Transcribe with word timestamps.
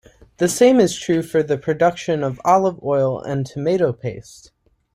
The 0.37 0.47
same 0.47 0.79
is 0.79 0.95
true 0.97 1.21
for 1.21 1.43
the 1.43 1.59
production 1.59 2.23
of 2.23 2.41
olive 2.43 2.81
oil 2.83 3.19
and 3.21 3.45
tomato 3.45 3.93
paste. 3.93 4.51